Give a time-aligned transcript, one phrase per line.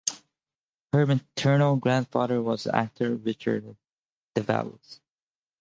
[0.93, 3.75] Her maternal grandfather was actor Richard
[4.33, 4.99] Davalos.